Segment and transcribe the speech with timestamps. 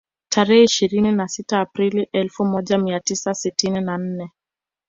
[0.29, 4.31] Tarehe ishirini na sita Aprili elfu moja mia tisa sitini na nne